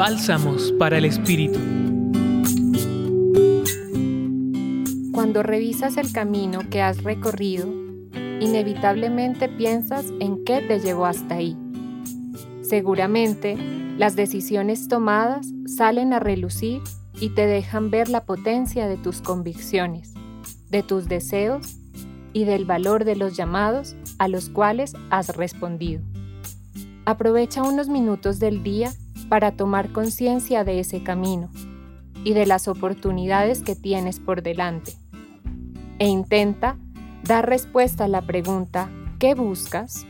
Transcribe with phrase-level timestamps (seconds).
[0.00, 1.58] Bálsamos para el Espíritu.
[5.12, 7.66] Cuando revisas el camino que has recorrido,
[8.40, 11.54] inevitablemente piensas en qué te llevó hasta ahí.
[12.62, 13.58] Seguramente,
[13.98, 16.80] las decisiones tomadas salen a relucir
[17.20, 20.14] y te dejan ver la potencia de tus convicciones,
[20.70, 21.76] de tus deseos
[22.32, 26.00] y del valor de los llamados a los cuales has respondido.
[27.04, 28.94] Aprovecha unos minutos del día
[29.30, 31.50] para tomar conciencia de ese camino
[32.24, 34.92] y de las oportunidades que tienes por delante.
[36.00, 36.76] E intenta
[37.22, 40.04] dar respuesta a la pregunta ¿qué buscas?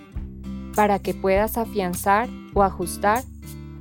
[0.74, 3.24] para que puedas afianzar o ajustar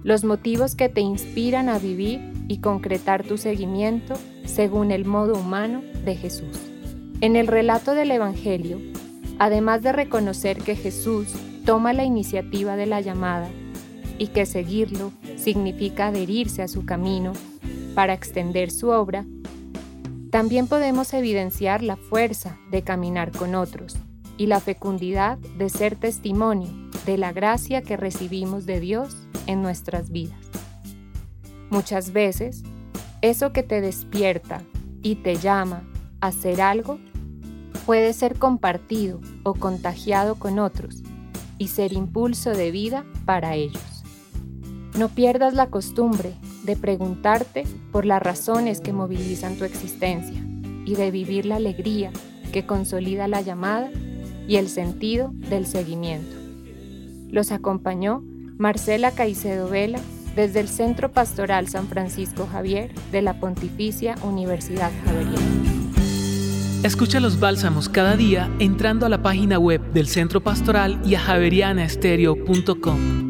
[0.04, 5.82] los motivos que te inspiran a vivir y concretar tu seguimiento según el modo humano
[6.04, 6.58] de Jesús.
[7.22, 8.80] En el relato del Evangelio,
[9.38, 11.28] además de reconocer que Jesús
[11.64, 13.50] toma la iniciativa de la llamada
[14.20, 17.34] y que seguirlo significa adherirse a su camino
[17.96, 19.26] para extender su obra,
[20.30, 23.98] también podemos evidenciar la fuerza de caminar con otros
[24.38, 26.70] y la fecundidad de ser testimonio
[27.06, 29.18] de la gracia que recibimos de Dios
[29.48, 30.40] en nuestras vidas.
[31.72, 32.64] Muchas veces,
[33.22, 34.62] eso que te despierta
[35.02, 35.84] y te llama
[36.22, 37.00] a hacer algo
[37.86, 41.02] puede ser compartido o contagiado con otros
[41.58, 43.89] y ser impulso de vida para ellos.
[45.00, 46.34] No pierdas la costumbre
[46.66, 50.44] de preguntarte por las razones que movilizan tu existencia
[50.84, 52.12] y de vivir la alegría
[52.52, 53.90] que consolida la llamada
[54.46, 56.36] y el sentido del seguimiento.
[57.30, 58.26] Los acompañó
[58.58, 60.02] Marcela Caicedo Vela
[60.36, 65.48] desde el Centro Pastoral San Francisco Javier de la Pontificia Universidad Javeriana.
[66.84, 71.22] Escucha los bálsamos cada día entrando a la página web del Centro Pastoral y a
[71.22, 73.29] javerianaestereo.com.